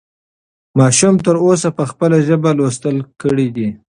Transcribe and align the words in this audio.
ماشوم 0.79 1.15
تر 1.25 1.35
اوسه 1.45 1.69
په 1.77 1.83
خپله 1.91 2.17
ژبه 2.27 2.49
لوستل 2.57 2.97
کړي 3.21 3.47
دي. 3.55 3.69